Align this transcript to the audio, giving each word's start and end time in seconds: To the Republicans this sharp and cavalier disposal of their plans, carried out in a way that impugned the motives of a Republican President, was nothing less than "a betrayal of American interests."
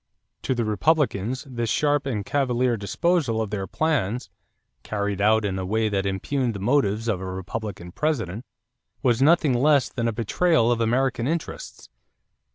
To 0.41 0.55
the 0.55 0.65
Republicans 0.65 1.43
this 1.47 1.69
sharp 1.69 2.07
and 2.07 2.25
cavalier 2.25 2.75
disposal 2.75 3.39
of 3.39 3.51
their 3.51 3.67
plans, 3.67 4.31
carried 4.81 5.21
out 5.21 5.45
in 5.45 5.59
a 5.59 5.63
way 5.63 5.89
that 5.89 6.07
impugned 6.07 6.55
the 6.55 6.59
motives 6.59 7.07
of 7.07 7.21
a 7.21 7.25
Republican 7.31 7.91
President, 7.91 8.43
was 9.03 9.21
nothing 9.21 9.53
less 9.53 9.89
than 9.89 10.07
"a 10.07 10.11
betrayal 10.11 10.71
of 10.71 10.81
American 10.81 11.27
interests." 11.27 11.87